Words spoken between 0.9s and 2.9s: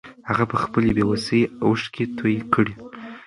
بې وسۍ اوښکې توې کړې.